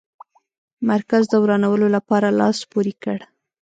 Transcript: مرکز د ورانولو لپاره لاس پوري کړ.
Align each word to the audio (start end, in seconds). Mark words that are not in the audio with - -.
مرکز 0.89 1.23
د 1.29 1.33
ورانولو 1.43 1.87
لپاره 1.95 2.27
لاس 2.39 2.57
پوري 2.71 2.93
کړ. 3.03 3.17